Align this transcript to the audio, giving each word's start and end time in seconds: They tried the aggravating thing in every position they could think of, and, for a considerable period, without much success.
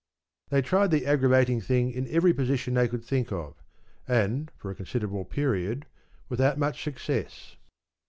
They 0.49 0.63
tried 0.63 0.89
the 0.89 1.05
aggravating 1.05 1.61
thing 1.61 1.91
in 1.91 2.09
every 2.09 2.33
position 2.33 2.73
they 2.73 2.87
could 2.87 3.03
think 3.05 3.31
of, 3.31 3.61
and, 4.07 4.49
for 4.57 4.71
a 4.71 4.75
considerable 4.75 5.25
period, 5.25 5.85
without 6.27 6.57
much 6.57 6.81
success. 6.83 7.55